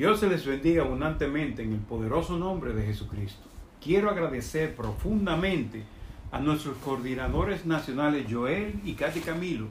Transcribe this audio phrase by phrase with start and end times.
[0.00, 3.46] Dios se les bendiga abundantemente en el poderoso nombre de Jesucristo.
[3.82, 5.82] Quiero agradecer profundamente
[6.32, 9.66] a nuestros coordinadores nacionales Joel y Katy Camilo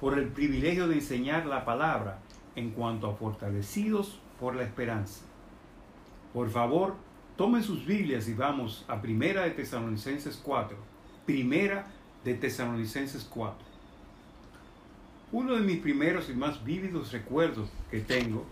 [0.00, 2.20] por el privilegio de enseñar la palabra
[2.54, 5.26] en cuanto a fortalecidos por la esperanza.
[6.32, 6.94] Por favor,
[7.36, 10.74] tomen sus Biblias y vamos a Primera de Tesalonicenses 4.
[11.26, 11.86] Primera
[12.24, 13.65] de Tesalonicenses 4.
[15.32, 18.44] Uno de mis primeros y más vívidos recuerdos que tengo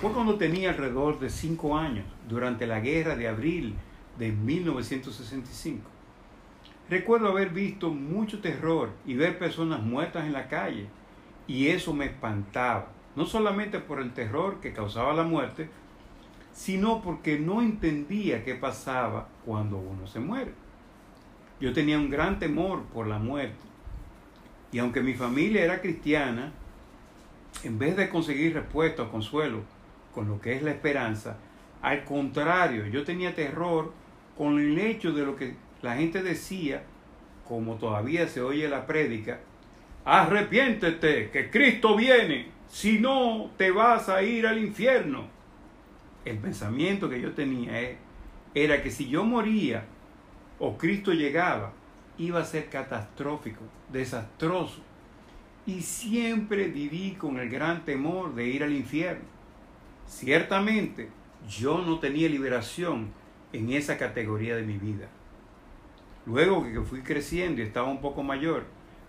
[0.00, 3.74] fue cuando tenía alrededor de 5 años, durante la guerra de abril
[4.18, 5.82] de 1965.
[6.88, 10.86] Recuerdo haber visto mucho terror y ver personas muertas en la calle,
[11.46, 15.68] y eso me espantaba, no solamente por el terror que causaba la muerte,
[16.54, 20.54] sino porque no entendía qué pasaba cuando uno se muere.
[21.60, 23.71] Yo tenía un gran temor por la muerte
[24.72, 26.52] y aunque mi familia era cristiana,
[27.62, 29.60] en vez de conseguir respuesta o consuelo
[30.14, 31.36] con lo que es la esperanza,
[31.82, 33.92] al contrario, yo tenía terror
[34.36, 36.84] con el hecho de lo que la gente decía,
[37.46, 39.40] como todavía se oye la prédica,
[40.04, 45.26] arrepiéntete, que Cristo viene, si no te vas a ir al infierno.
[46.24, 47.98] El pensamiento que yo tenía
[48.54, 49.84] era que si yo moría
[50.58, 51.72] o Cristo llegaba,
[52.18, 54.80] iba a ser catastrófico, desastroso.
[55.66, 59.24] Y siempre viví con el gran temor de ir al infierno.
[60.06, 61.08] Ciertamente,
[61.48, 63.10] yo no tenía liberación
[63.52, 65.08] en esa categoría de mi vida.
[66.26, 68.64] Luego que fui creciendo y estaba un poco mayor,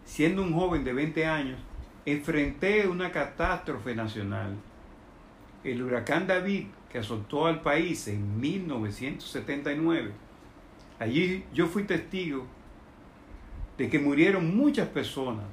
[0.05, 1.59] siendo un joven de 20 años,
[2.05, 4.55] enfrenté una catástrofe nacional.
[5.63, 10.11] El huracán David que azotó al país en 1979.
[10.99, 12.45] Allí yo fui testigo
[13.77, 15.45] de que murieron muchas personas,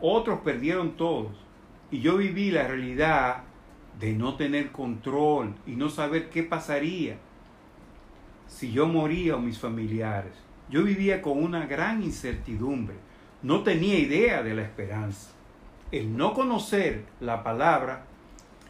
[0.00, 1.32] otros perdieron todos,
[1.90, 3.44] y yo viví la realidad
[3.98, 7.16] de no tener control y no saber qué pasaría
[8.46, 10.32] si yo moría o mis familiares.
[10.70, 12.96] Yo vivía con una gran incertidumbre,
[13.42, 15.30] no tenía idea de la esperanza.
[15.92, 18.06] El no conocer la palabra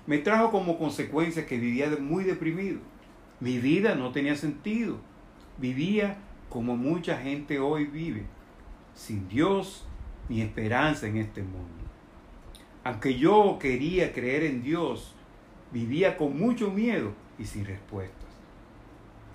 [0.06, 2.80] me trajo como consecuencia que vivía muy deprimido.
[3.40, 4.98] Mi vida no tenía sentido.
[5.58, 6.18] Vivía
[6.54, 8.26] como mucha gente hoy vive,
[8.94, 9.84] sin Dios
[10.28, 11.82] ni esperanza en este mundo.
[12.84, 15.16] Aunque yo quería creer en Dios,
[15.72, 18.28] vivía con mucho miedo y sin respuestas.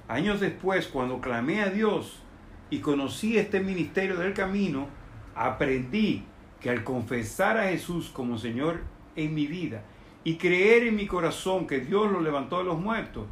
[0.07, 2.22] Años después, cuando clamé a Dios
[2.69, 4.88] y conocí este ministerio del camino,
[5.36, 6.24] aprendí
[6.62, 8.80] que al confesar a Jesús como Señor
[9.18, 9.84] en mi vida
[10.24, 13.25] y creer en mi corazón que Dios lo levantó de los muertos,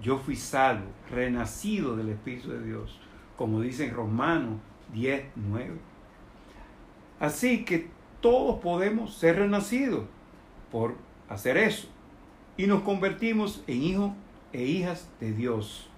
[0.00, 3.01] yo fui salvo, renacido del Espíritu de Dios
[3.36, 4.60] como dice en Romanos
[4.92, 5.70] 10, 9.
[7.20, 7.88] Así que
[8.20, 10.04] todos podemos ser renacidos
[10.70, 10.94] por
[11.28, 11.88] hacer eso.
[12.56, 14.12] Y nos convertimos en hijos
[14.52, 15.88] e hijas de Dios.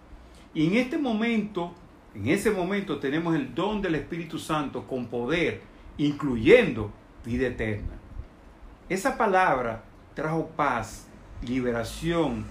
[0.53, 1.73] Y en este momento,
[2.15, 5.63] en ese momento tenemos el don del Espíritu Santo con poder,
[5.99, 6.91] incluyendo
[7.25, 7.95] vida eterna.
[8.89, 9.83] Esa palabra
[10.15, 11.07] trajo paz,
[11.43, 12.45] liberación.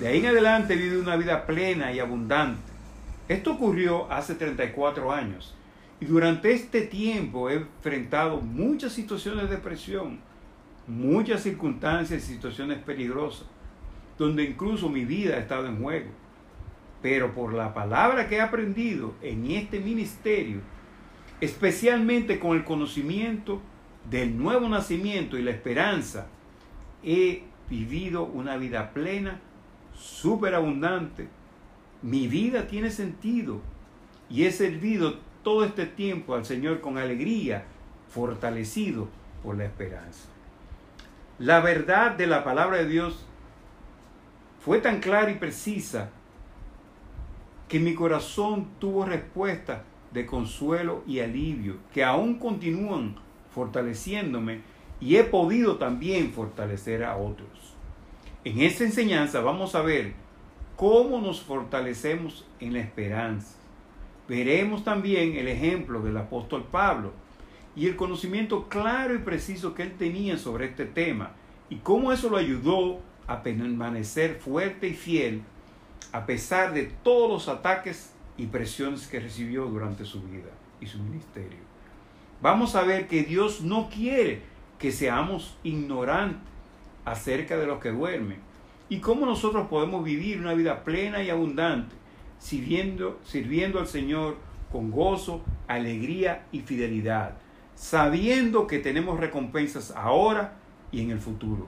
[0.00, 2.75] De ahí en adelante vive una vida plena y abundante.
[3.28, 5.54] Esto ocurrió hace 34 años
[5.98, 10.20] y durante este tiempo he enfrentado muchas situaciones de presión,
[10.86, 13.46] muchas circunstancias y situaciones peligrosas,
[14.18, 16.10] donde incluso mi vida ha estado en juego.
[17.02, 20.60] Pero por la palabra que he aprendido en este ministerio,
[21.40, 23.60] especialmente con el conocimiento
[24.08, 26.28] del nuevo nacimiento y la esperanza,
[27.02, 29.40] he vivido una vida plena,
[29.94, 31.28] superabundante,
[32.02, 33.60] mi vida tiene sentido
[34.28, 37.64] y he servido todo este tiempo al Señor con alegría,
[38.08, 39.08] fortalecido
[39.42, 40.28] por la esperanza.
[41.38, 43.24] La verdad de la palabra de Dios
[44.60, 46.10] fue tan clara y precisa
[47.68, 53.16] que mi corazón tuvo respuesta de consuelo y alivio que aún continúan
[53.54, 54.60] fortaleciéndome
[55.00, 57.48] y he podido también fortalecer a otros.
[58.44, 60.14] En esta enseñanza vamos a ver
[60.76, 63.56] cómo nos fortalecemos en la esperanza.
[64.28, 67.12] Veremos también el ejemplo del apóstol Pablo
[67.74, 71.32] y el conocimiento claro y preciso que él tenía sobre este tema
[71.70, 75.42] y cómo eso lo ayudó a permanecer fuerte y fiel
[76.12, 80.50] a pesar de todos los ataques y presiones que recibió durante su vida
[80.80, 81.58] y su ministerio.
[82.42, 84.42] Vamos a ver que Dios no quiere
[84.78, 86.40] que seamos ignorantes
[87.04, 88.38] acerca de los que duermen,
[88.88, 91.94] y cómo nosotros podemos vivir una vida plena y abundante,
[92.38, 94.36] sirviendo, sirviendo al Señor
[94.70, 97.36] con gozo, alegría y fidelidad,
[97.74, 100.56] sabiendo que tenemos recompensas ahora
[100.92, 101.66] y en el futuro.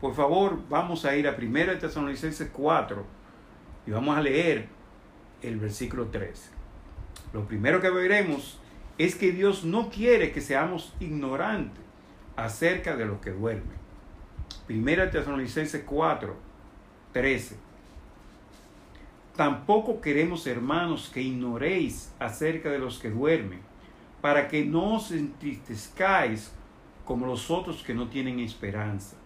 [0.00, 3.04] por favor, vamos a ir a 1 Tesalonicenses 4
[3.86, 4.68] y vamos a leer
[5.42, 6.50] el versículo 13.
[7.34, 8.58] Lo primero que veremos
[8.96, 11.82] es que Dios no quiere que seamos ignorantes
[12.36, 13.78] acerca de los que duermen.
[14.68, 16.49] 1 Tesalonicenses 4,
[17.12, 17.56] 13.
[19.36, 23.60] Tampoco queremos, hermanos, que ignoréis acerca de los que duermen,
[24.20, 26.52] para que no os entristezcáis
[27.04, 29.16] como los otros que no tienen esperanza.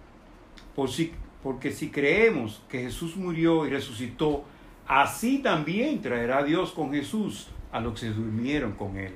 [0.77, 4.45] Por si, porque si creemos que Jesús murió y resucitó,
[4.87, 9.15] así también traerá Dios con Jesús a los que durmieron con él.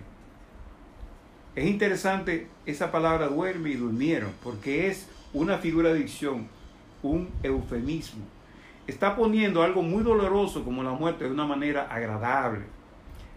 [1.55, 6.49] Es interesante esa palabra duerme y durmieron, porque es una figura de dicción,
[7.03, 8.25] un eufemismo.
[8.89, 12.65] Está poniendo algo muy doloroso como la muerte de una manera agradable.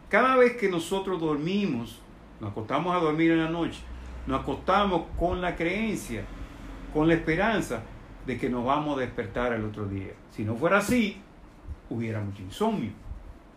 [0.07, 1.99] Cada vez que nosotros dormimos,
[2.39, 3.81] nos acostamos a dormir en la noche,
[4.27, 6.23] nos acostamos con la creencia,
[6.93, 7.83] con la esperanza
[8.25, 10.13] de que nos vamos a despertar el otro día.
[10.31, 11.17] Si no fuera así,
[11.89, 12.91] hubiera mucho insomnio.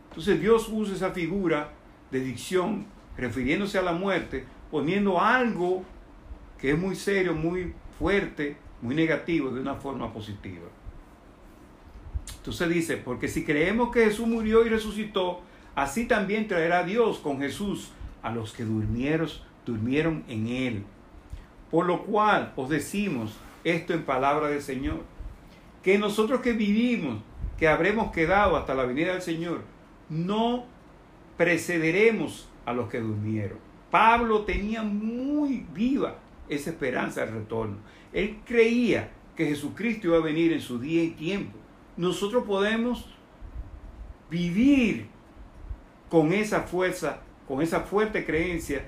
[0.08, 1.70] Entonces Dios usa esa figura
[2.10, 2.86] de dicción
[3.16, 5.84] refiriéndose a la muerte, poniendo algo
[6.58, 10.66] que es muy serio, muy fuerte, muy negativo de una forma positiva.
[12.36, 15.40] Entonces dice, porque si creemos que Jesús murió y resucitó,
[15.74, 17.90] así también traerá Dios con Jesús
[18.22, 19.28] a los que durmieron,
[19.64, 20.84] durmieron en él.
[21.70, 23.34] Por lo cual os decimos
[23.64, 25.02] esto en palabra del Señor,
[25.82, 27.22] que nosotros que vivimos,
[27.58, 29.62] que habremos quedado hasta la venida del Señor,
[30.08, 30.66] no
[31.36, 33.58] precederemos a los que durmieron.
[33.90, 36.16] Pablo tenía muy viva
[36.48, 37.76] esa esperanza de retorno.
[38.12, 41.58] Él creía que Jesucristo iba a venir en su día y tiempo.
[41.96, 43.06] Nosotros podemos
[44.30, 45.06] vivir
[46.08, 48.84] con esa fuerza, con esa fuerte creencia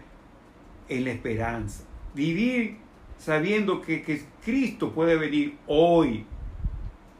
[0.88, 1.84] en la esperanza.
[2.14, 2.78] Vivir
[3.18, 6.24] sabiendo que, que Cristo puede venir hoy.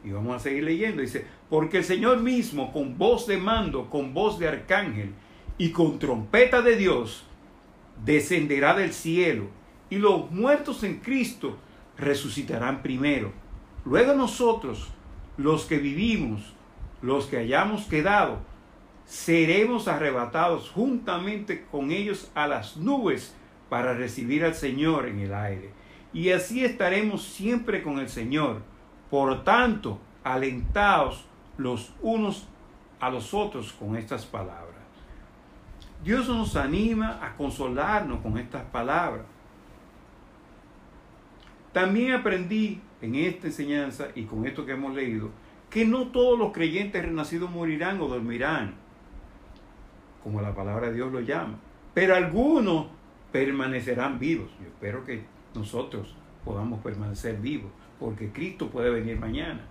[0.03, 1.01] Y vamos a seguir leyendo.
[1.01, 5.13] Dice, porque el Señor mismo, con voz de mando, con voz de arcángel
[5.57, 7.25] y con trompeta de Dios,
[8.05, 9.45] descenderá del cielo
[9.89, 11.57] y los muertos en Cristo
[11.97, 13.31] resucitarán primero.
[13.85, 14.89] Luego nosotros,
[15.37, 16.53] los que vivimos,
[17.01, 18.39] los que hayamos quedado,
[19.05, 23.35] seremos arrebatados juntamente con ellos a las nubes
[23.69, 25.71] para recibir al Señor en el aire.
[26.13, 28.61] Y así estaremos siempre con el Señor.
[29.09, 31.25] Por tanto, alentados
[31.57, 32.47] los unos
[32.99, 34.67] a los otros con estas palabras.
[36.03, 39.25] Dios nos anima a consolarnos con estas palabras.
[41.73, 45.29] También aprendí en esta enseñanza y con esto que hemos leído
[45.69, 48.75] que no todos los creyentes renacidos morirán o dormirán,
[50.23, 51.59] como la palabra de Dios lo llama,
[51.93, 52.87] pero algunos
[53.31, 54.49] permanecerán vivos.
[54.61, 55.23] Yo espero que
[55.53, 56.15] nosotros
[56.45, 59.61] podamos permanecer vivos, porque Cristo puede venir mañana.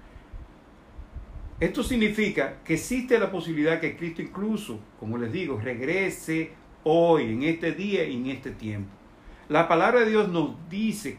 [1.58, 6.52] Esto significa que existe la posibilidad que Cristo incluso, como les digo, regrese
[6.84, 8.90] hoy, en este día y en este tiempo.
[9.48, 11.18] La palabra de Dios nos dice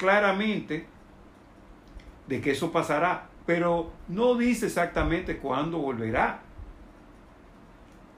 [0.00, 0.86] claramente
[2.26, 6.40] de que eso pasará, pero no dice exactamente cuándo volverá.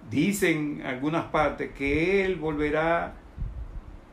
[0.09, 3.15] Dicen en algunas partes que Él volverá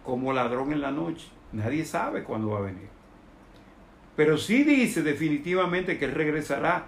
[0.04, 1.27] como ladrón en la noche.
[1.51, 2.89] Nadie sabe cuándo va a venir.
[4.16, 6.88] Pero sí dice definitivamente que Él regresará.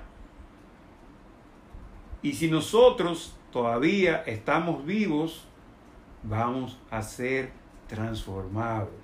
[2.24, 5.46] Y si nosotros todavía estamos vivos,
[6.24, 7.52] vamos a ser
[7.88, 9.01] transformados.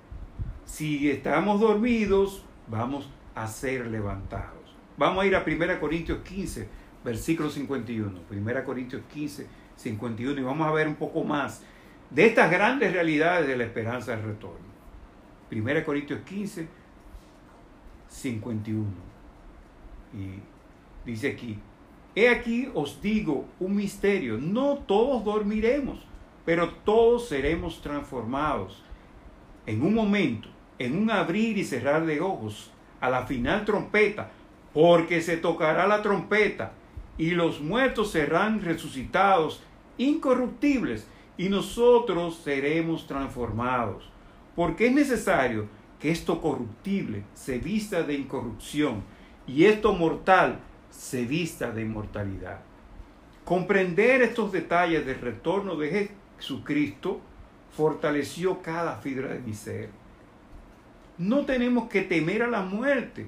[0.68, 4.76] Si estamos dormidos, vamos a ser levantados.
[4.98, 6.68] Vamos a ir a 1 Corintios 15,
[7.02, 8.20] versículo 51.
[8.30, 10.38] 1 Corintios 15, 51.
[10.38, 11.62] Y vamos a ver un poco más
[12.10, 14.68] de estas grandes realidades de la esperanza del retorno.
[15.50, 16.68] 1 Corintios 15,
[18.06, 18.84] 51.
[20.12, 21.58] Y dice aquí,
[22.14, 26.06] he aquí os digo un misterio, no todos dormiremos,
[26.44, 28.84] pero todos seremos transformados
[29.64, 30.48] en un momento,
[30.78, 32.70] en un abrir y cerrar de ojos,
[33.00, 34.30] a la final trompeta,
[34.72, 36.72] porque se tocará la trompeta
[37.16, 39.62] y los muertos serán resucitados
[39.96, 41.06] incorruptibles
[41.36, 44.10] y nosotros seremos transformados
[44.58, 45.68] porque es necesario
[46.00, 49.04] que esto corruptible se vista de incorrupción
[49.46, 50.58] y esto mortal
[50.90, 52.58] se vista de inmortalidad.
[53.44, 57.20] Comprender estos detalles del retorno de Jesucristo
[57.70, 59.90] fortaleció cada fibra de mi ser.
[61.18, 63.26] No tenemos que temer a la muerte.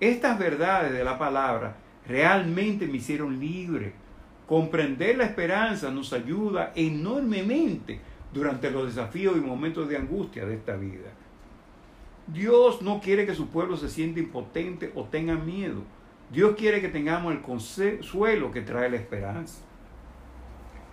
[0.00, 3.92] Estas verdades de la palabra realmente me hicieron libre.
[4.46, 8.00] Comprender la esperanza nos ayuda enormemente
[8.34, 11.10] durante los desafíos y momentos de angustia de esta vida.
[12.26, 15.82] Dios no quiere que su pueblo se sienta impotente o tenga miedo.
[16.32, 19.62] Dios quiere que tengamos el consuelo que trae la esperanza.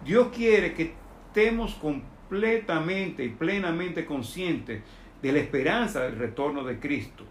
[0.03, 0.93] Dios quiere que
[1.27, 4.81] estemos completamente y plenamente conscientes
[5.21, 7.23] de la esperanza del retorno de Cristo.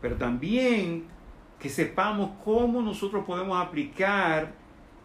[0.00, 1.04] Pero también
[1.58, 4.52] que sepamos cómo nosotros podemos aplicar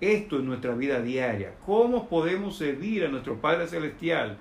[0.01, 4.37] esto en nuestra vida diaria, cómo podemos servir a nuestro Padre Celestial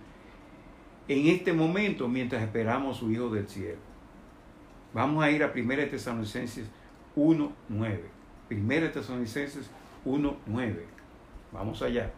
[1.09, 3.79] en este momento mientras esperamos a su Hijo del cielo.
[4.93, 6.71] Vamos a ir a 1 Tesalonicenses
[7.17, 8.01] 1.9.
[8.51, 9.71] 1 Tesalonicenses
[10.05, 10.77] 1.9.
[11.53, 12.13] Vamos allá.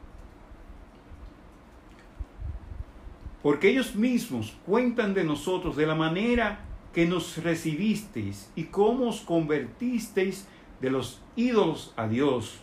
[3.46, 9.20] Porque ellos mismos cuentan de nosotros de la manera que nos recibisteis y cómo os
[9.20, 10.48] convertisteis
[10.80, 12.58] de los ídolos a Dios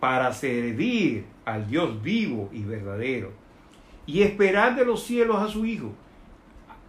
[0.00, 3.34] para servir al Dios vivo y verdadero
[4.04, 5.92] y esperar de los cielos a su Hijo,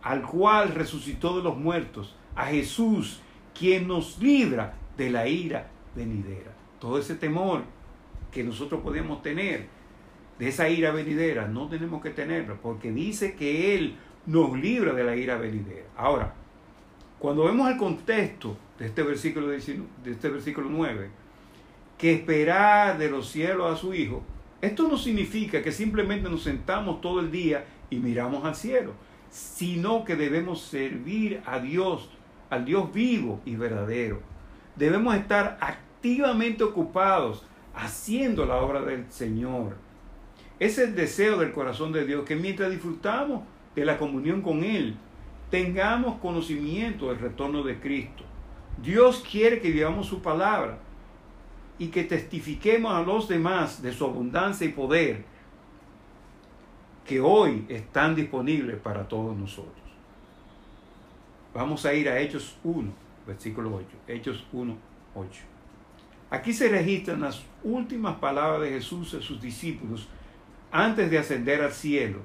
[0.02, 3.22] al cual resucitó de los muertos, a Jesús,
[3.54, 6.56] quien nos libra de la ira venidera.
[6.80, 7.62] Todo ese temor
[8.32, 9.77] que nosotros podemos tener
[10.40, 15.04] de esa ira venidera, no tenemos que tenerlo, porque dice que Él nos libra de
[15.04, 15.88] la ira venidera.
[15.96, 16.34] Ahora,
[17.20, 19.58] cuando vemos el contexto de este versículo, de
[20.06, 21.10] este versículo 9,
[21.98, 24.24] que esperar de los cielos a su Hijo,
[24.62, 28.94] esto no significa que simplemente nos sentamos todo el día y miramos al cielo,
[29.30, 32.10] sino que debemos servir a Dios,
[32.50, 34.20] al Dios vivo y verdadero.
[34.76, 39.78] Debemos estar activamente ocupados haciendo la obra del Señor.
[40.60, 43.44] Es el deseo del corazón de Dios que mientras disfrutamos
[43.76, 44.98] de la comunión con Él,
[45.52, 48.24] tengamos conocimiento del retorno de Cristo.
[48.82, 50.80] Dios quiere que vivamos su palabra
[51.80, 55.24] y que testifiquemos a los demás de su abundancia y poder
[57.06, 59.76] que hoy están disponibles para todos nosotros.
[61.54, 62.92] Vamos a ir a Hechos 1,
[63.26, 63.86] versículo 8.
[64.08, 64.76] Hechos 1,
[65.16, 65.30] 8.
[66.30, 70.08] Aquí se registran las últimas palabras de Jesús a sus discípulos
[70.72, 72.20] antes de ascender al cielo.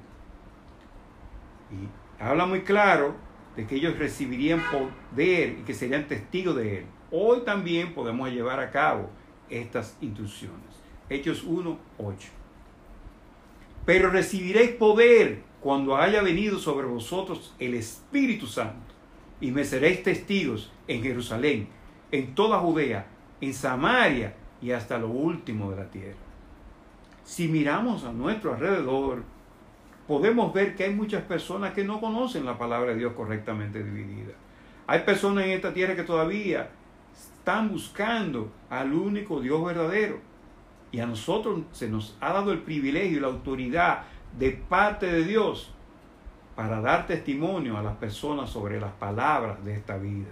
[1.71, 3.15] Y habla muy claro
[3.55, 6.85] de que ellos recibirían poder y que serían testigos de Él.
[7.11, 9.09] Hoy también podemos llevar a cabo
[9.49, 10.57] estas instrucciones.
[11.09, 12.29] Hechos 1, 8.
[13.85, 18.93] Pero recibiréis poder cuando haya venido sobre vosotros el Espíritu Santo,
[19.39, 21.67] y me seréis testigos en Jerusalén,
[22.11, 23.07] en toda Judea,
[23.41, 26.17] en Samaria y hasta lo último de la tierra.
[27.23, 29.23] Si miramos a nuestro alrededor,
[30.07, 34.33] podemos ver que hay muchas personas que no conocen la palabra de Dios correctamente dividida.
[34.87, 36.69] Hay personas en esta tierra que todavía
[37.13, 40.19] están buscando al único Dios verdadero.
[40.91, 44.03] Y a nosotros se nos ha dado el privilegio y la autoridad
[44.37, 45.73] de parte de Dios
[46.55, 50.29] para dar testimonio a las personas sobre las palabras de esta vida.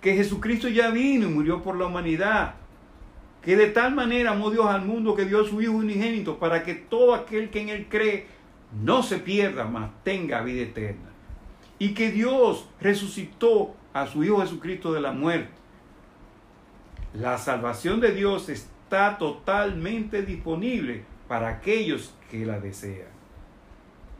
[0.00, 2.54] Que Jesucristo ya vino y murió por la humanidad.
[3.44, 6.62] Que de tal manera amó Dios al mundo que dio a su Hijo unigénito para
[6.62, 8.26] que todo aquel que en Él cree
[8.82, 11.10] no se pierda, mas tenga vida eterna.
[11.78, 15.64] Y que Dios resucitó a su Hijo Jesucristo de la muerte
[17.14, 23.06] la salvación de Dios está totalmente disponible para aquellos que la desean.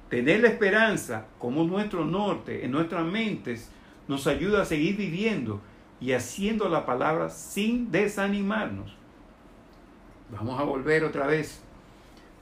[0.09, 3.69] Tener la esperanza como nuestro norte en nuestras mentes
[4.07, 5.61] nos ayuda a seguir viviendo
[6.00, 8.97] y haciendo la palabra sin desanimarnos.
[10.31, 11.61] Vamos a volver otra vez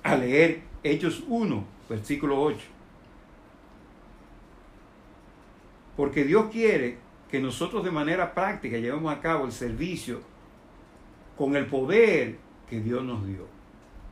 [0.03, 2.59] a leer Hechos 1, versículo 8.
[5.97, 6.99] Porque Dios quiere
[7.31, 10.21] que nosotros de manera práctica llevemos a cabo el servicio
[11.37, 13.47] con el poder que Dios nos dio.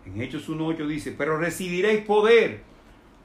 [0.04, 2.62] En Hechos 1.8 dice, pero recibiréis poder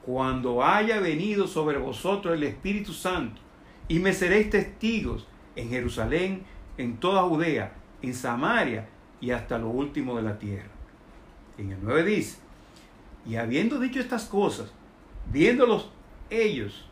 [0.04, 3.40] cuando haya venido sobre vosotros el Espíritu Santo
[3.88, 5.26] y me seréis testigos
[5.56, 6.44] en Jerusalén,
[6.78, 7.72] en toda Judea,
[8.02, 8.88] en Samaria
[9.20, 10.70] y hasta lo último de la tierra.
[11.58, 12.38] En el 9 dice,
[13.26, 14.72] y habiendo dicho estas cosas,
[15.32, 15.90] viéndolos
[16.30, 16.86] ellos,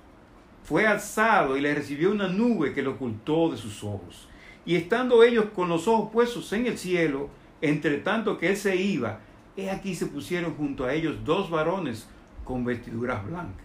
[0.64, 4.28] fue alzado y le recibió una nube que lo ocultó de sus ojos.
[4.64, 7.28] Y estando ellos con los ojos puestos en el cielo,
[7.60, 9.20] entre tanto que él se iba,
[9.56, 12.08] he aquí se pusieron junto a ellos dos varones
[12.44, 13.64] con vestiduras blancas.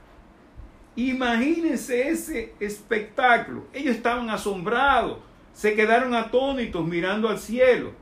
[0.96, 3.64] Imagínense ese espectáculo.
[3.74, 5.20] Ellos estaban asombrados,
[5.54, 7.94] se quedaron atónitos mirando al cielo.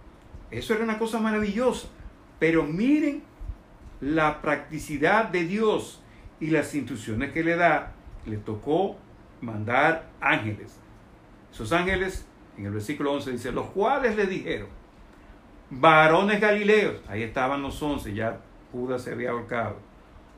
[0.51, 1.87] Eso era una cosa maravillosa.
[2.39, 3.23] Pero miren
[4.01, 6.01] la practicidad de Dios
[6.39, 7.93] y las instrucciones que le da.
[8.25, 8.97] Le tocó
[9.41, 10.79] mandar ángeles.
[11.51, 12.27] Esos ángeles
[12.57, 14.67] en el versículo 11 dice, los cuales le dijeron,
[15.69, 18.39] varones galileos, ahí estaban los once, ya
[18.71, 19.77] Judas se había ahorcado,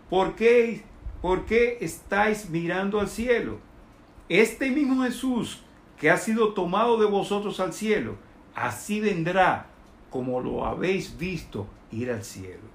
[0.10, 0.84] ¿por qué,
[1.22, 3.60] ¿por qué estáis mirando al cielo?
[4.28, 5.64] Este mismo Jesús
[5.98, 8.18] que ha sido tomado de vosotros al cielo,
[8.54, 9.68] así vendrá
[10.10, 12.70] como lo habéis visto ir al cielo.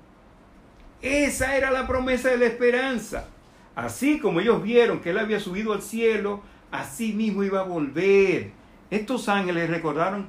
[1.03, 3.29] Esa era la promesa de la esperanza.
[3.75, 8.53] Así como ellos vieron que él había subido al cielo, así mismo iba a volver.
[8.91, 10.27] Estos ángeles recordaron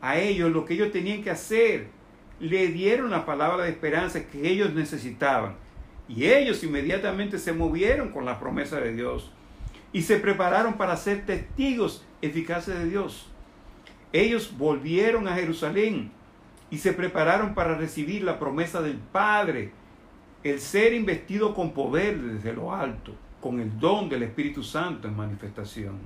[0.00, 1.88] a ellos lo que ellos tenían que hacer.
[2.40, 5.56] Le dieron la palabra de esperanza que ellos necesitaban.
[6.08, 9.30] Y ellos inmediatamente se movieron con la promesa de Dios
[9.92, 13.28] y se prepararon para ser testigos eficaces de Dios.
[14.12, 16.10] Ellos volvieron a Jerusalén
[16.74, 19.70] y se prepararon para recibir la promesa del Padre,
[20.42, 25.16] el ser investido con poder desde lo alto, con el don del Espíritu Santo en
[25.16, 26.00] manifestación.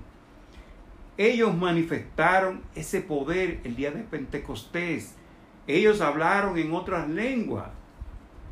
[1.17, 5.15] Ellos manifestaron ese poder el día de Pentecostés.
[5.67, 7.71] Ellos hablaron en otras lenguas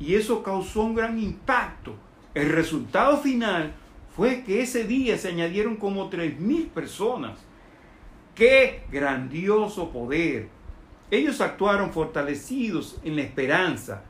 [0.01, 1.97] y eso causó un gran impacto.
[2.33, 3.75] El resultado final
[4.17, 7.39] fue que ese día se añadieron como tres mil personas.
[8.35, 10.56] ¡Qué grandioso poder!
[11.11, 14.03] Ellos actuaron fortalecidos en la esperanza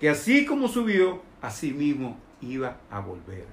[0.00, 3.46] que así como subió, así mismo iba a volver.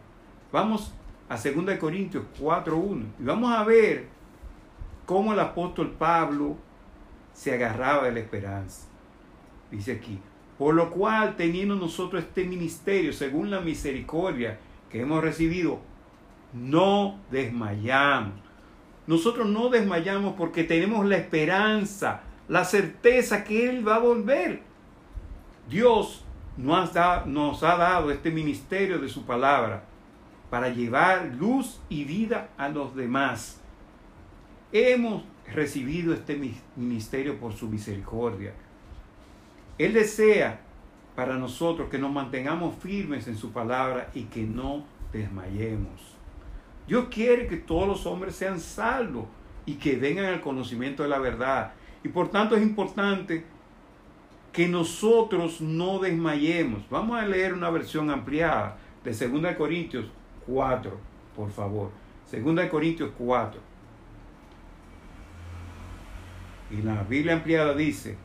[0.52, 0.94] Vamos
[1.28, 4.08] a 2 Corintios 4.1 y vamos a ver
[5.06, 6.58] cómo el apóstol Pablo
[7.34, 8.88] se agarraba de la esperanza.
[9.72, 10.20] Dice aquí,
[10.58, 15.80] por lo cual, teniendo nosotros este ministerio, según la misericordia que hemos recibido,
[16.54, 18.34] no desmayamos.
[19.08, 24.62] Nosotros no desmayamos porque tenemos la esperanza, la certeza que Él va a volver.
[25.70, 26.24] Dios
[26.58, 29.84] nos ha, dado este ministerio de su palabra
[30.50, 33.60] para llevar luz y vida a los demás.
[34.72, 35.24] Hemos
[35.54, 36.40] recibido este
[36.76, 38.54] ministerio por su misericordia
[39.78, 40.62] él desea
[41.16, 46.16] para nosotros que nos mantengamos firmes en su palabra y que no desmayemos.
[46.88, 49.26] Dios quiere que todos los hombres sean salvos
[49.66, 51.74] y que vengan al conocimiento de la verdad.
[52.06, 53.44] Y por tanto es importante
[54.54, 56.88] que nosotros no desmayemos.
[56.88, 60.06] Vamos a leer una versión ampliada de 2 Corintios
[60.46, 61.00] 4,
[61.36, 61.90] por favor.
[62.32, 63.60] 2 Corintios 4.
[66.70, 68.18] Y la Biblia ampliada dice,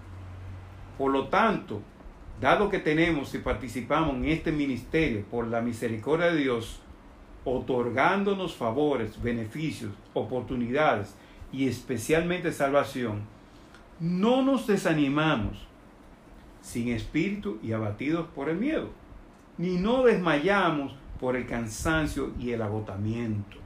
[0.98, 1.80] por lo tanto,
[2.38, 6.82] dado que tenemos y participamos en este ministerio por la misericordia de Dios,
[7.46, 11.14] otorgándonos favores, beneficios, oportunidades
[11.50, 13.39] y especialmente salvación,
[14.00, 15.66] no nos desanimamos
[16.62, 18.90] sin espíritu y abatidos por el miedo,
[19.58, 23.58] ni no desmayamos por el cansancio y el agotamiento.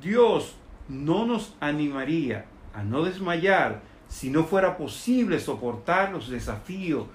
[0.00, 0.56] Dios
[0.88, 7.06] no nos animaría a no desmayar si no fuera posible soportar los desafíos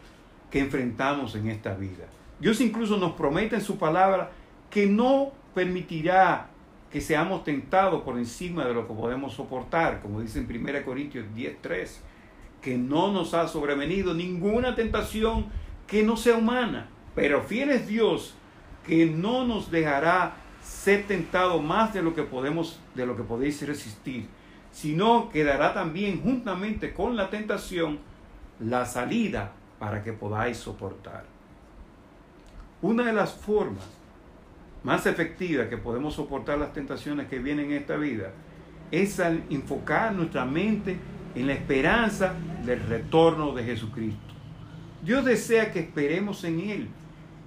[0.49, 2.05] que enfrentamos en esta vida.
[2.39, 4.31] Dios incluso nos promete en su palabra
[4.69, 6.49] que no permitirá
[6.91, 11.25] que seamos tentados por encima de lo que podemos soportar, como dice en 1 Corintios
[11.35, 12.01] 10:3,
[12.61, 15.45] que no nos ha sobrevenido ninguna tentación
[15.87, 18.35] que no sea humana, pero fiel es Dios
[18.85, 23.65] que no nos dejará ser tentados más de lo que podemos de lo que podéis
[23.65, 24.27] resistir
[24.71, 27.99] sino que dará también juntamente con la tentación
[28.59, 31.25] la salida para que podáis soportar.
[32.81, 33.85] Una de las formas
[34.83, 38.31] más efectivas que podemos soportar las tentaciones que vienen en esta vida
[38.89, 40.97] es al enfocar nuestra mente
[41.35, 42.33] en la esperanza
[42.65, 44.33] del retorno de Jesucristo.
[45.03, 46.87] Dios desea que esperemos en Él,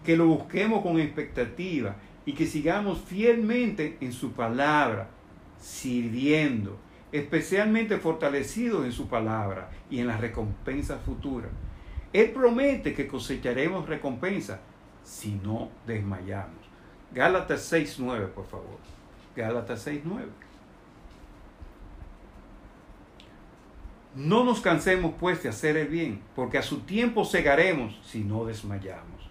[0.04, 5.10] que lo busquemos con expectativa y que sigamos fielmente en su palabra,
[5.60, 6.78] sirviendo,
[7.12, 11.48] especialmente fortalecidos en su palabra y en la recompensa futura.
[12.12, 14.60] Él promete que cosecharemos recompensa
[15.02, 16.73] si no desmayamos.
[17.12, 18.78] Gálatas 6.9, por favor.
[19.36, 20.26] Gálatas 6.9.
[24.16, 28.44] No nos cansemos pues de hacer el bien, porque a su tiempo cegaremos si no
[28.44, 29.28] desmayamos.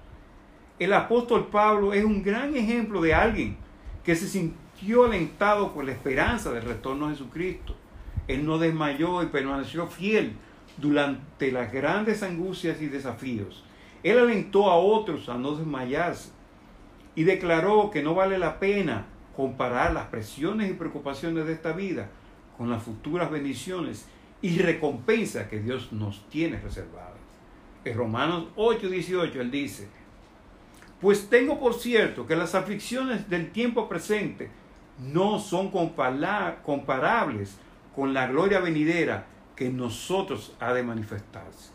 [0.78, 3.56] El apóstol Pablo es un gran ejemplo de alguien
[4.04, 7.76] que se sintió alentado por la esperanza del retorno de Jesucristo.
[8.28, 10.34] Él no desmayó y permaneció fiel
[10.78, 13.64] durante las grandes angustias y desafíos.
[14.04, 16.32] Él alentó a otros a no desmayarse
[17.16, 22.10] y declaró que no vale la pena comparar las presiones y preocupaciones de esta vida
[22.58, 24.06] con las futuras bendiciones
[24.42, 27.14] y recompensas que Dios nos tiene reservadas.
[27.86, 29.88] En Romanos 8:18 él dice,
[31.02, 34.50] pues tengo por cierto que las aflicciones del tiempo presente
[35.00, 37.58] no son comparables
[37.96, 41.72] con la gloria venidera que en nosotros ha de manifestarse.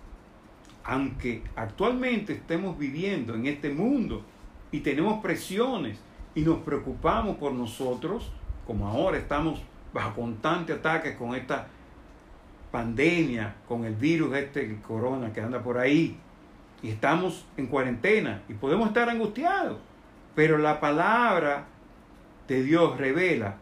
[0.84, 4.24] Aunque actualmente estemos viviendo en este mundo
[4.70, 5.98] y tenemos presiones
[6.34, 8.30] y nos preocupamos por nosotros,
[8.66, 9.60] como ahora estamos
[9.92, 11.68] bajo constante ataque con esta
[12.70, 16.18] pandemia, con el virus este corona que anda por ahí,
[16.82, 19.78] y estamos en cuarentena y podemos estar angustiados,
[20.34, 21.66] pero la palabra
[22.46, 23.56] de Dios revela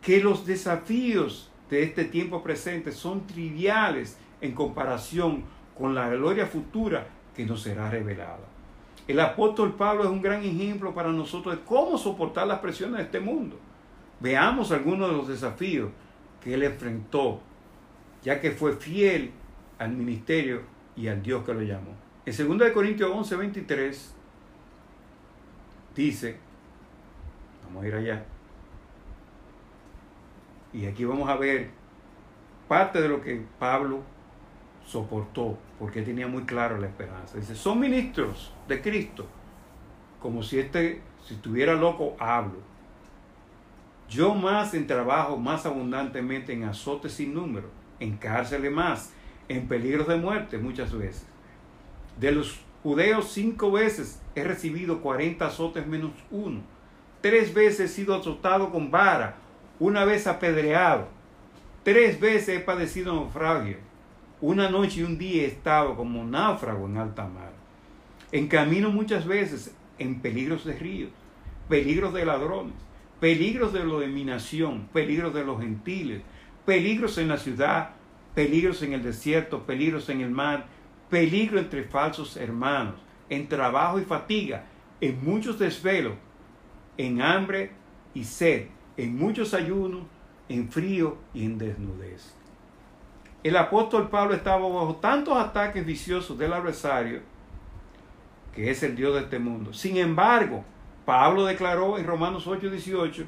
[0.00, 5.44] que los desafíos de este tiempo presente son triviales en comparación
[5.76, 8.51] con la gloria futura que nos será revelada.
[9.08, 13.02] El apóstol Pablo es un gran ejemplo para nosotros de cómo soportar las presiones de
[13.04, 13.58] este mundo.
[14.20, 15.90] Veamos algunos de los desafíos
[16.40, 17.40] que él enfrentó,
[18.22, 19.32] ya que fue fiel
[19.78, 20.62] al ministerio
[20.96, 21.94] y al Dios que lo llamó.
[22.24, 24.14] En 2 Corintios 11, 23
[25.96, 26.36] dice,
[27.64, 28.24] vamos a ir allá,
[30.72, 31.70] y aquí vamos a ver
[32.68, 34.00] parte de lo que Pablo
[34.86, 37.38] soportó, porque tenía muy claro la esperanza.
[37.38, 39.26] Dice, son ministros de Cristo,
[40.20, 42.72] como si este, si estuviera loco, hablo
[44.12, 49.10] yo más en trabajo, más abundantemente en azotes sin número, en cárceles más,
[49.48, 51.24] en peligros de muerte muchas veces.
[52.20, 56.60] De los judeos cinco veces he recibido 40 azotes menos uno.
[57.22, 59.36] Tres veces he sido azotado con vara,
[59.80, 61.08] una vez apedreado.
[61.82, 63.78] Tres veces he padecido naufragio.
[64.42, 67.52] Una noche y un día he estado como náufrago en alta mar.
[68.30, 71.10] En camino muchas veces en peligros de ríos,
[71.68, 72.74] peligros de ladrones
[73.22, 76.22] peligros de la dominación, peligros de los gentiles,
[76.66, 77.90] peligros en la ciudad,
[78.34, 80.66] peligros en el desierto, peligros en el mar,
[81.08, 82.96] peligro entre falsos hermanos,
[83.30, 84.64] en trabajo y fatiga,
[85.00, 86.14] en muchos desvelos,
[86.98, 87.70] en hambre
[88.12, 90.02] y sed, en muchos ayunos,
[90.48, 92.41] en frío y en desnudez.
[93.42, 97.20] El apóstol Pablo estaba bajo tantos ataques viciosos del adversario,
[98.54, 99.72] que es el Dios de este mundo.
[99.72, 100.64] Sin embargo,
[101.04, 103.26] Pablo declaró en Romanos 8:18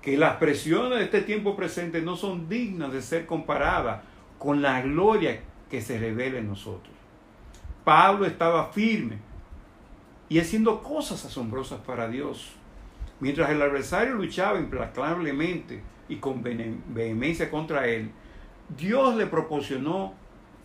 [0.00, 4.02] que las presiones de este tiempo presente no son dignas de ser comparadas
[4.38, 6.94] con la gloria que se revela en nosotros.
[7.84, 9.18] Pablo estaba firme
[10.28, 12.52] y haciendo cosas asombrosas para Dios.
[13.18, 18.12] Mientras el adversario luchaba implacablemente y con vehemencia contra él,
[18.76, 20.14] Dios le proporcionó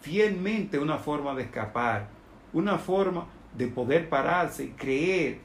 [0.01, 2.07] fielmente una forma de escapar,
[2.51, 5.39] una forma de poder pararse y creer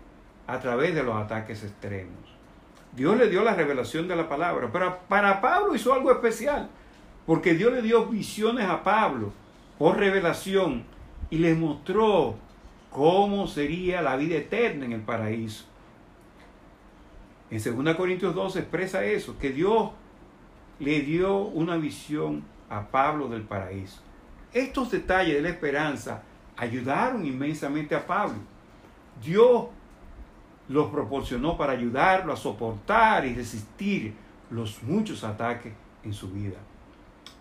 [0.47, 2.17] a través de los ataques extremos.
[2.93, 6.69] Dios le dio la revelación de la palabra, pero para Pablo hizo algo especial,
[7.27, 9.33] porque Dios le dio visiones a Pablo
[9.79, 10.85] por revelación
[11.31, 12.37] y le mostró
[12.91, 15.65] cómo sería la vida eterna en el paraíso.
[17.51, 19.91] En 2 Corintios 12 expresa eso, que Dios
[20.79, 24.01] le dio una visión a Pablo del paraíso.
[24.53, 26.23] Estos detalles de la esperanza
[26.57, 28.39] ayudaron inmensamente a Pablo.
[29.23, 29.67] Dios
[30.69, 34.15] los proporcionó para ayudarlo a soportar y resistir
[34.51, 35.73] los muchos ataques
[36.05, 36.59] en su vida.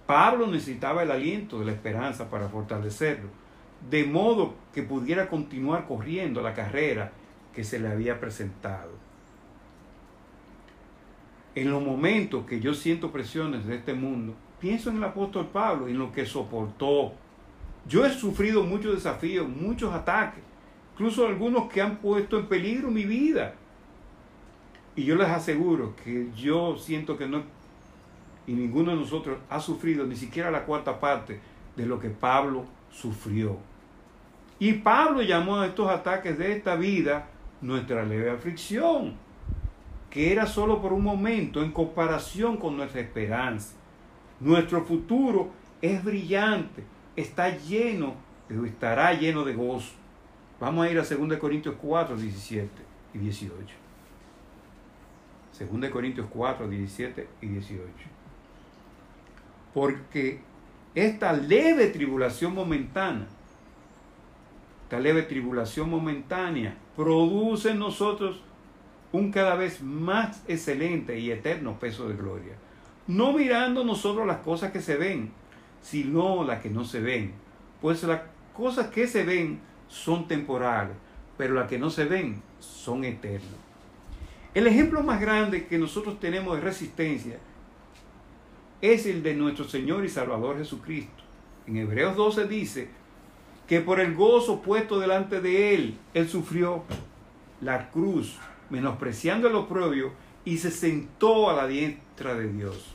[0.06, 3.30] Pablo necesitaba el aliento de la esperanza para fortalecerlo,
[3.89, 7.12] de modo que pudiera continuar corriendo la carrera
[7.54, 8.91] que se le había presentado.
[11.58, 15.88] En los momentos que yo siento presiones de este mundo, pienso en el apóstol Pablo,
[15.88, 17.13] en lo que soportó.
[17.88, 20.43] Yo he sufrido muchos desafíos, muchos ataques,
[20.93, 23.56] incluso algunos que han puesto en peligro mi vida.
[24.96, 27.41] Y yo les aseguro que yo siento que no,
[28.46, 31.39] y ninguno de nosotros ha sufrido ni siquiera la cuarta parte
[31.76, 33.58] de lo que Pablo sufrió.
[34.60, 37.30] Y Pablo llamó a estos ataques de esta vida
[37.62, 39.26] nuestra leve aflicción,
[40.10, 43.76] que era solo por un momento en comparación con nuestra esperanza.
[44.39, 46.84] Nuestro futuro es brillante,
[47.15, 48.15] está lleno,
[48.65, 49.93] estará lleno de gozo.
[50.60, 52.70] Vamos a ir a 2 Corintios 4, 17
[53.13, 53.56] y 18.
[55.60, 57.86] 2 Corintios 4, 17 y 18.
[59.74, 60.39] Porque
[60.96, 63.28] esta leve tribulación momentánea,
[64.84, 68.41] esta leve tribulación momentánea, produce en nosotros
[69.18, 72.54] un cada vez más excelente y eterno peso de gloria.
[73.08, 75.32] No mirando nosotros las cosas que se ven,
[75.82, 77.34] sino las que no se ven.
[77.82, 78.22] Pues las
[78.54, 80.96] cosas que se ven son temporales,
[81.38, 83.68] pero las que no se ven son eternas.
[84.54, 87.38] El ejemplo más grande que nosotros tenemos de resistencia
[88.82, 91.24] es el de nuestro Señor y Salvador Jesucristo.
[91.66, 92.90] En Hebreos 12 dice
[93.68, 96.84] que por el gozo puesto delante de Él, Él sufrió
[97.62, 98.38] la cruz,
[98.70, 100.12] menospreciando el oprobio,
[100.46, 102.94] y se sentó a la diestra de Dios.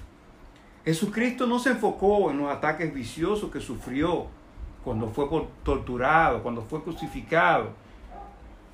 [0.85, 4.27] Jesucristo no se enfocó en los ataques viciosos que sufrió
[4.83, 5.27] cuando fue
[5.63, 7.71] torturado, cuando fue crucificado.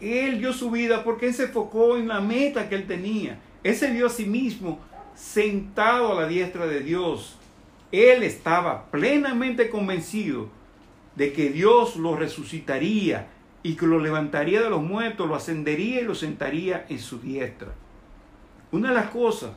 [0.01, 3.41] Él dio su vida porque Él se enfocó en la meta que Él tenía.
[3.63, 4.79] Él se vio a sí mismo
[5.15, 7.37] sentado a la diestra de Dios.
[7.91, 10.49] Él estaba plenamente convencido
[11.17, 13.27] de que Dios lo resucitaría
[13.62, 17.68] y que lo levantaría de los muertos, lo ascendería y lo sentaría en su diestra.
[18.71, 19.53] Una de las cosas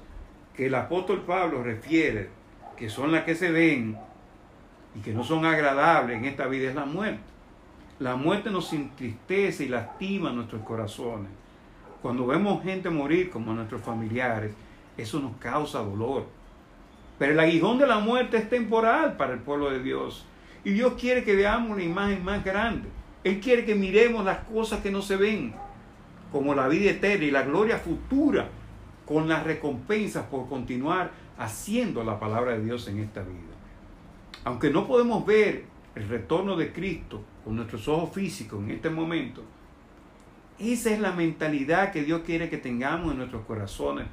[0.55, 2.29] que el apóstol Pablo refiere,
[2.77, 3.97] que son las que se ven
[4.95, 7.21] y que no son agradables en esta vida, es la muerte.
[7.99, 11.29] La muerte nos entristece y lastima nuestros corazones.
[12.01, 14.51] Cuando vemos gente morir como nuestros familiares,
[14.97, 16.25] eso nos causa dolor.
[17.19, 20.25] Pero el aguijón de la muerte es temporal para el pueblo de Dios.
[20.63, 22.89] Y Dios quiere que veamos una imagen más grande.
[23.23, 25.53] Él quiere que miremos las cosas que no se ven,
[26.31, 28.49] como la vida eterna y la gloria futura,
[29.05, 33.53] con las recompensas por continuar haciendo la palabra de Dios en esta vida.
[34.43, 39.43] Aunque no podemos ver el retorno de Cristo con nuestros ojos físicos en este momento,
[40.57, 44.05] esa es la mentalidad que Dios quiere que tengamos en nuestros corazones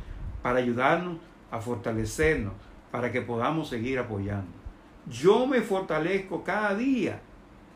[0.43, 1.19] para ayudarnos
[1.51, 2.55] a fortalecernos,
[2.91, 4.51] para que podamos seguir apoyando.
[5.07, 7.21] Yo me fortalezco cada día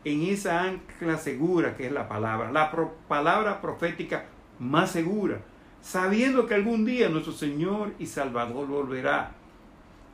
[0.04, 2.72] en esa ancla segura que es la palabra, la
[3.08, 4.26] palabra profética
[4.58, 5.40] más segura,
[5.80, 9.32] sabiendo que algún día nuestro Señor y Salvador volverá.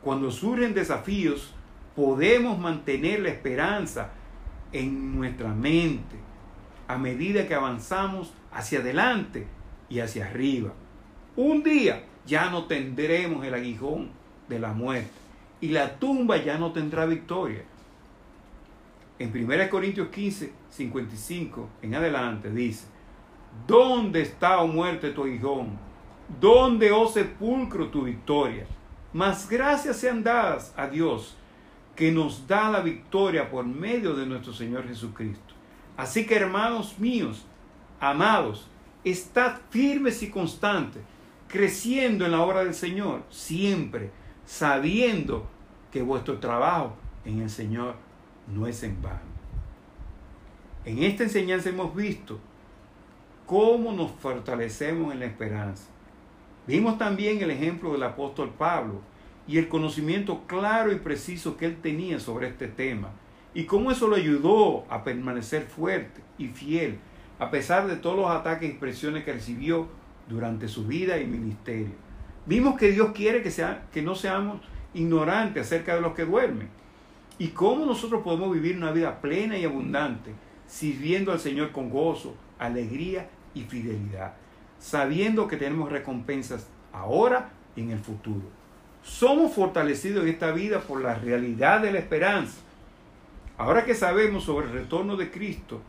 [0.03, 1.55] Cuando surgen desafíos,
[1.97, 4.11] podemos mantener la esperanza
[4.73, 6.17] en nuestra mente
[6.87, 9.47] a medida que avanzamos hacia adelante
[9.89, 10.73] y hacia arriba.
[11.37, 14.11] Un día ya no tendremos el aguijón
[14.49, 15.11] de la muerte
[15.61, 17.63] y la tumba ya no tendrá victoria.
[19.19, 22.87] En 1 Corintios 15, 55 en adelante dice,
[23.67, 25.79] ¿dónde está, oh muerte, tu aguijón?
[26.41, 28.67] ¿Dónde, oh sepulcro, tu victoria?
[29.13, 31.37] Mas gracias sean dadas a Dios
[31.97, 35.55] que nos da la victoria por medio de nuestro Señor Jesucristo.
[35.97, 37.45] Así que hermanos míos,
[37.99, 38.69] amados,
[39.03, 41.03] estad firmes y constantes,
[41.49, 44.13] creciendo en la obra del Señor, siempre
[44.45, 45.49] sabiendo
[45.91, 47.97] que vuestro trabajo en el Señor
[48.55, 49.21] no es en vano.
[50.85, 52.39] En esta enseñanza hemos visto
[53.47, 55.89] cómo nos fortalecemos en la esperanza.
[56.67, 59.01] Vimos también el ejemplo del apóstol Pablo
[59.47, 63.11] y el conocimiento claro y preciso que él tenía sobre este tema
[63.55, 66.99] y cómo eso lo ayudó a permanecer fuerte y fiel
[67.39, 69.89] a pesar de todos los ataques y presiones que recibió
[70.29, 71.95] durante su vida y ministerio.
[72.47, 74.61] Vimos que Dios quiere que, sea, que no seamos
[74.95, 76.69] ignorantes acerca de los que duermen
[77.39, 80.33] y cómo nosotros podemos vivir una vida plena y abundante,
[80.67, 84.35] sirviendo al Señor con gozo, alegría y fidelidad,
[84.79, 88.43] sabiendo que tenemos recompensas ahora y en el futuro.
[89.03, 92.59] Somos fortalecidos en esta vida por la realidad de la esperanza.
[93.57, 95.81] Ahora que sabemos sobre el retorno de Cristo,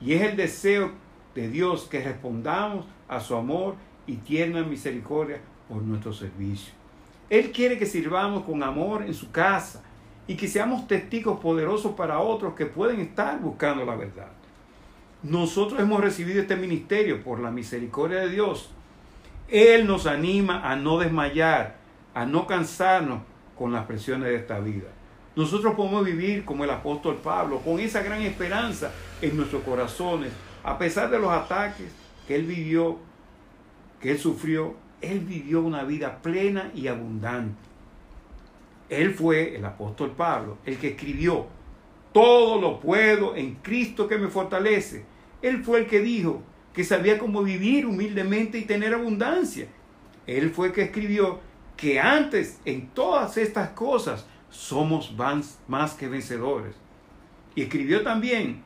[0.00, 0.92] y es el deseo
[1.34, 3.76] de Dios que respondamos a su amor
[4.06, 6.72] y tierna misericordia por nuestro servicio.
[7.30, 9.82] Él quiere que sirvamos con amor en su casa
[10.28, 14.28] y que seamos testigos poderosos para otros que pueden estar buscando la verdad.
[15.22, 18.70] Nosotros hemos recibido este ministerio por la misericordia de Dios.
[19.48, 21.78] Él nos anima a no desmayar,
[22.14, 23.22] a no cansarnos
[23.56, 24.88] con las presiones de esta vida.
[25.34, 30.30] Nosotros podemos vivir como el apóstol Pablo, con esa gran esperanza en nuestros corazones,
[30.62, 31.90] a pesar de los ataques
[32.26, 32.98] que él vivió,
[34.00, 37.67] que él sufrió, él vivió una vida plena y abundante.
[38.88, 41.46] Él fue, el apóstol Pablo, el que escribió,
[42.12, 45.04] todo lo puedo en Cristo que me fortalece.
[45.42, 49.68] Él fue el que dijo que sabía cómo vivir humildemente y tener abundancia.
[50.26, 51.40] Él fue el que escribió
[51.76, 55.14] que antes en todas estas cosas somos
[55.66, 56.74] más que vencedores.
[57.54, 58.62] Y escribió también,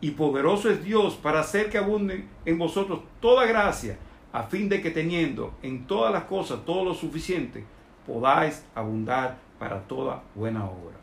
[0.00, 3.98] y poderoso es Dios para hacer que abunde en vosotros toda gracia,
[4.32, 7.64] a fin de que teniendo en todas las cosas todo lo suficiente,
[8.06, 10.96] podáis abundar para toda buena obra.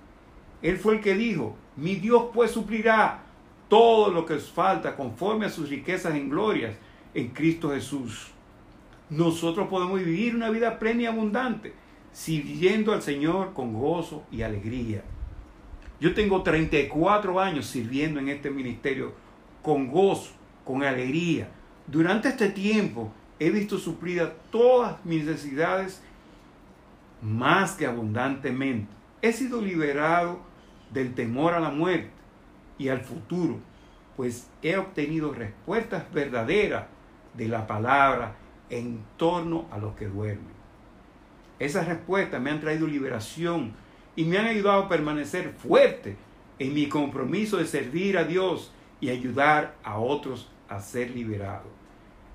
[0.61, 3.23] Él fue el que dijo, mi Dios pues suplirá
[3.69, 6.75] todo lo que os falta conforme a sus riquezas en glorias
[7.13, 8.31] en Cristo Jesús.
[9.09, 11.73] Nosotros podemos vivir una vida plena y abundante
[12.11, 15.03] sirviendo al Señor con gozo y alegría.
[15.99, 19.13] Yo tengo 34 años sirviendo en este ministerio
[19.61, 20.31] con gozo,
[20.65, 21.49] con alegría.
[21.85, 26.01] Durante este tiempo he visto suplidas todas mis necesidades
[27.21, 28.91] más que abundantemente.
[29.21, 30.39] He sido liberado
[30.91, 32.11] del temor a la muerte
[32.77, 33.59] y al futuro,
[34.15, 36.85] pues he obtenido respuestas verdaderas
[37.33, 38.35] de la palabra
[38.69, 40.57] en torno a los que duermen.
[41.59, 43.73] Esas respuestas me han traído liberación
[44.15, 46.17] y me han ayudado a permanecer fuerte
[46.59, 51.71] en mi compromiso de servir a Dios y ayudar a otros a ser liberados.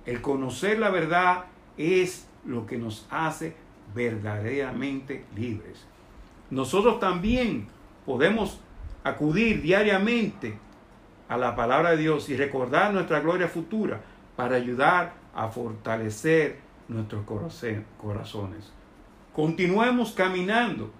[0.06, 1.44] El conocer la verdad
[1.76, 3.54] es lo que nos hace
[3.94, 5.86] verdaderamente libres.
[6.50, 7.68] Nosotros también
[8.04, 8.60] podemos
[9.04, 10.58] acudir diariamente
[11.28, 14.00] a la palabra de Dios y recordar nuestra gloria futura
[14.36, 17.24] para ayudar a fortalecer nuestros
[17.96, 18.72] corazones.
[19.32, 20.90] Continuemos caminando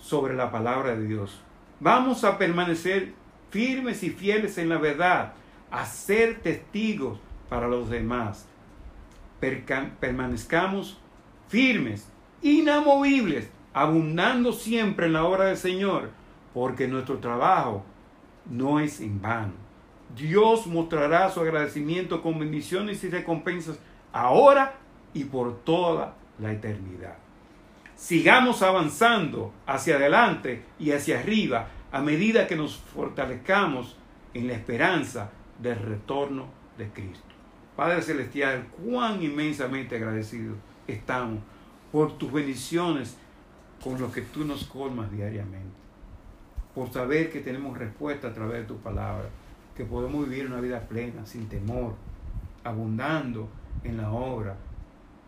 [0.00, 1.40] sobre la palabra de Dios.
[1.80, 3.14] Vamos a permanecer
[3.50, 5.32] firmes y fieles en la verdad,
[5.70, 8.46] a ser testigos para los demás.
[9.40, 10.98] permanezcamos
[11.48, 12.08] firmes,
[12.42, 16.10] inamovibles, abundando siempre en la obra del Señor,
[16.54, 17.84] porque nuestro trabajo
[18.50, 19.52] no es en vano.
[20.16, 23.78] Dios mostrará su agradecimiento con bendiciones y recompensas
[24.12, 24.74] ahora
[25.12, 27.16] y por toda la eternidad.
[27.94, 33.96] Sigamos avanzando hacia adelante y hacia arriba a medida que nos fortalezcamos
[34.34, 35.30] en la esperanza
[35.60, 37.26] del retorno de Cristo.
[37.76, 40.56] Padre Celestial, cuán inmensamente agradecidos
[40.88, 41.40] estamos
[41.92, 43.16] por tus bendiciones
[43.82, 45.76] con lo que tú nos colmas diariamente.
[46.74, 49.28] Por saber que tenemos respuesta a través de tu palabra,
[49.76, 51.94] que podemos vivir una vida plena, sin temor,
[52.64, 53.48] abundando
[53.84, 54.56] en la obra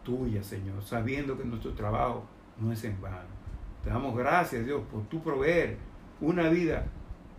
[0.03, 2.25] tuya, Señor, sabiendo que nuestro trabajo
[2.59, 3.41] no es en vano.
[3.85, 5.77] Te damos gracias, Dios, por tu proveer
[6.21, 6.87] una vida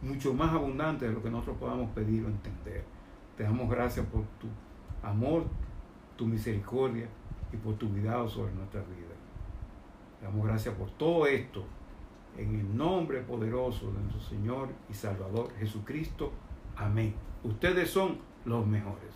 [0.01, 2.83] mucho más abundante de lo que nosotros podamos pedir o entender.
[3.37, 4.47] Te damos gracias por tu
[5.03, 5.45] amor,
[6.17, 7.07] tu misericordia
[7.53, 9.17] y por tu cuidado sobre nuestras vidas.
[10.21, 11.63] Damos gracias por todo esto
[12.37, 16.31] en el nombre poderoso de nuestro Señor y Salvador Jesucristo.
[16.75, 17.13] Amén.
[17.43, 19.11] Ustedes son los mejores.